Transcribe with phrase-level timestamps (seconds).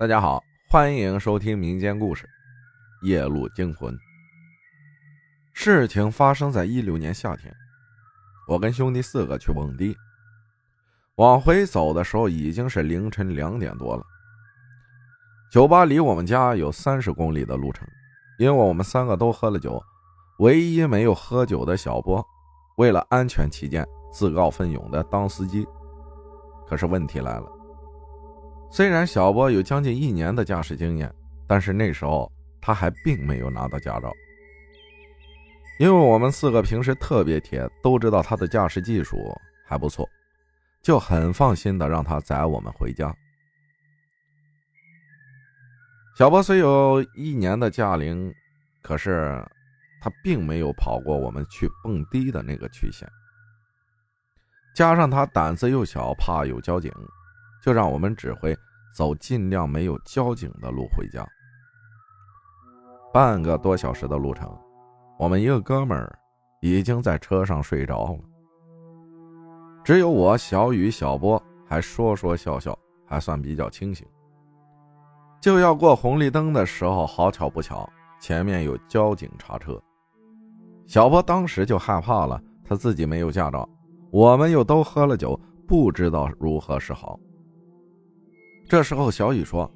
[0.00, 2.24] 大家好，欢迎收听民间故事
[3.06, 3.94] 《夜路惊魂》。
[5.52, 7.54] 事情发生在一六年夏天，
[8.48, 9.94] 我跟兄弟四个去蹦迪，
[11.16, 14.02] 往回走的时候已经是凌晨两点多了。
[15.52, 17.86] 酒吧离我们家有三十公里的路程，
[18.38, 19.78] 因为我们三个都喝了酒，
[20.38, 22.26] 唯一没有喝酒的小波，
[22.78, 25.68] 为了安全起见，自告奋勇的当司机。
[26.66, 27.59] 可是问题来了。
[28.72, 31.12] 虽然小波有将近一年的驾驶经验，
[31.46, 32.30] 但是那时候
[32.60, 34.12] 他还并没有拿到驾照。
[35.80, 39.16] 因为我们四个平时特别铁，都知道他的驾驶技术
[39.66, 40.08] 还不错，
[40.82, 43.12] 就很放心的让他载我们回家。
[46.16, 48.32] 小波虽有一年的驾龄，
[48.82, 49.42] 可是
[50.00, 53.08] 他并没有跑过我们去蹦迪的那个曲线，
[54.76, 56.92] 加上他胆子又小，怕有交警。
[57.62, 58.56] 就让我们指挥
[58.94, 61.26] 走尽量没有交警的路回家。
[63.12, 64.56] 半个多小时的路程，
[65.18, 66.18] 我们一个哥们儿
[66.60, 68.20] 已经在车上睡着了，
[69.82, 74.06] 只有我小雨、小波还说说笑笑，还算比较清醒。
[75.40, 77.88] 就要过红绿灯的时候，好巧不巧，
[78.20, 79.80] 前面有交警查车。
[80.86, 83.68] 小波当时就害怕了，他自己没有驾照，
[84.10, 87.18] 我们又都喝了酒，不知道如何是好。
[88.70, 89.68] 这时候，小雨说：“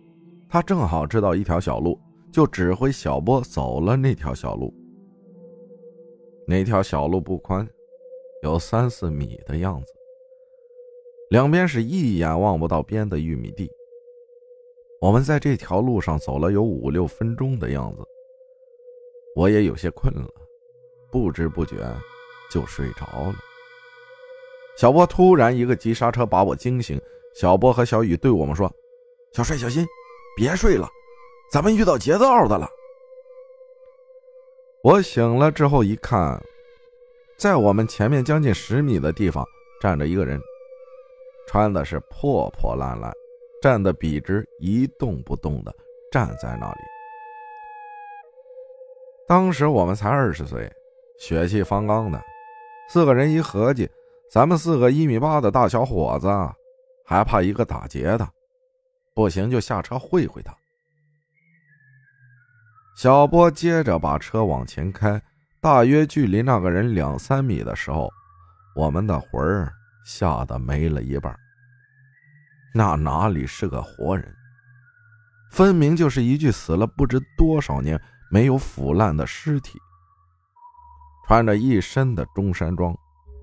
[0.49, 2.01] 他正好知道一条小路，
[2.33, 4.73] 就指挥小波走了那条小路。
[6.47, 7.69] 那条小路不宽，
[8.45, 9.93] 有三四米的样子，
[11.31, 13.69] 两边是一眼望不到边的玉米地。
[15.01, 18.03] 我们在这条路上走了有五六分钟的样子，
[19.35, 20.29] 我也有些困了，
[21.11, 21.79] 不知不觉
[22.49, 23.35] 就睡着了。
[24.77, 26.97] 小波突然一个急刹车，把我惊醒。
[27.35, 28.73] 小波和小雨对我们说。”
[29.35, 29.85] 小帅，小心，
[30.37, 30.89] 别睡了，
[31.51, 32.69] 咱们遇到劫道的了。
[34.85, 36.41] 我醒了之后一看，
[37.37, 39.45] 在我们前面将近十米的地方
[39.81, 40.41] 站着一个人，
[41.49, 43.13] 穿的是破破烂烂，
[43.61, 45.75] 站得笔直，一动不动的
[46.13, 46.79] 站在那里。
[49.27, 50.73] 当时我们才二十岁，
[51.19, 52.23] 血气方刚的，
[52.89, 53.91] 四个人一合计，
[54.31, 56.29] 咱们四个一米八的大小伙子，
[57.05, 58.29] 还怕一个打劫的？
[59.15, 60.53] 不行，就下车会会他。
[62.97, 65.21] 小波接着把车往前开，
[65.61, 68.11] 大约距离那个人两三米的时候，
[68.75, 69.73] 我们的魂儿
[70.05, 71.35] 吓得没了一半。
[72.75, 74.35] 那哪里是个活人？
[75.53, 79.79] 分明就是一具死了不知多少年、没有腐烂的尸体。
[81.27, 82.95] 穿着一身的中山装，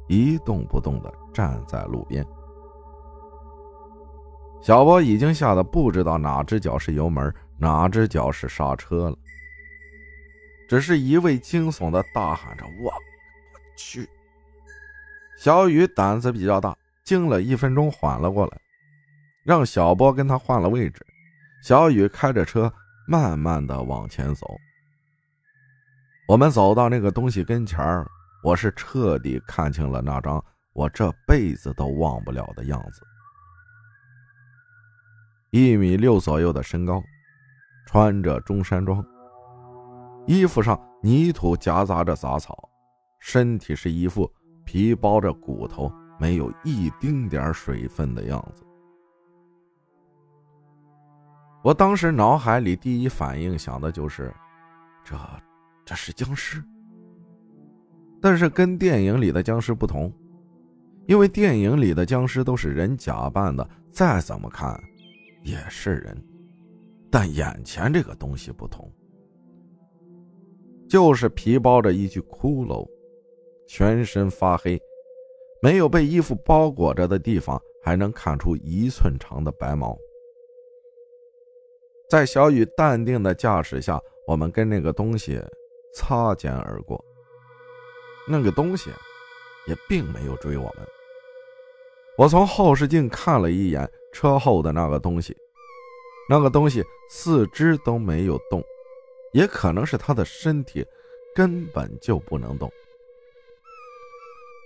[0.10, 2.26] 一动不动的站在路边。
[4.62, 9.18] 小波已经吓得不知道哪只脚是油门，哪只脚是刹车了，
[10.70, 12.96] 只是一味惊悚的大喊着：“我，我
[13.76, 14.08] 去！”
[15.36, 18.62] 小雨胆子比较大，惊了一分钟缓了过来，
[19.44, 21.04] 让小波跟他换了位置。
[21.64, 22.72] 小雨开着车
[23.08, 24.48] 慢慢的往前走。
[26.28, 28.08] 我们走到那个东西跟前儿，
[28.44, 30.44] 我是彻底看清了那张
[30.74, 33.02] 我这辈子都忘不了的样子。
[35.52, 37.04] 一米六左右的身高，
[37.86, 39.06] 穿着中山装，
[40.26, 42.70] 衣服上泥土夹杂着杂草，
[43.20, 44.32] 身体是一副
[44.64, 48.64] 皮包着骨头、没有一丁点水分的样子。
[51.62, 54.34] 我当时脑海里第一反应想的就是，
[55.04, 55.18] 这
[55.84, 56.64] 这是僵尸。
[58.22, 60.10] 但是跟电影里的僵尸不同，
[61.08, 64.82] 因为电影里的僵尸都是人假扮的，再怎么看。
[65.44, 66.18] 也是人，
[67.10, 68.92] 但眼前这个东西不同，
[70.90, 72.88] 就是皮包着一具骷髅，
[73.68, 74.80] 全身发黑，
[75.62, 79.98] 没有被衣服包裹着的地方还能看出一寸长的白毛。
[82.10, 85.42] 在小雨淡定的驾驶下，我们跟那个东西
[85.96, 87.04] 擦肩而过。
[88.28, 88.90] 那个东西
[89.68, 90.88] 也并没有追我们。
[92.22, 93.90] 我从后视镜看了一眼。
[94.14, 95.34] 车后的那个东西，
[96.30, 98.62] 那个东西四肢都没有动，
[99.32, 100.86] 也可能是他的身体
[101.34, 102.70] 根本就不能动，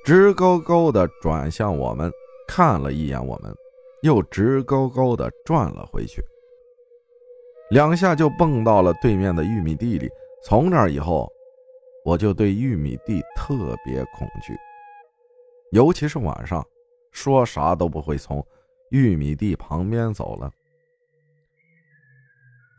[0.03, 2.11] 直勾勾的转向我们，
[2.47, 3.55] 看了一眼我们，
[4.01, 6.23] 又直勾勾的转了回去，
[7.69, 10.09] 两下就蹦到了对面的玉米地里。
[10.43, 11.31] 从那以后，
[12.03, 14.57] 我就对玉米地特别恐惧，
[15.71, 16.65] 尤其是晚上，
[17.15, 18.45] 说啥都不会从。
[18.91, 20.51] 玉米地旁边走了，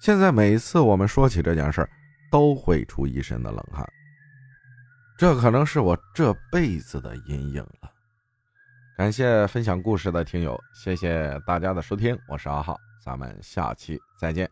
[0.00, 1.86] 现在每次我们说起这件事
[2.30, 3.84] 都会出一身的冷汗。
[5.18, 7.90] 这可能是我这辈子的阴影了。
[8.96, 14.48] 感谢分享故事的听友，谢谢大家的收听，我是阿浩，咱们下期再见。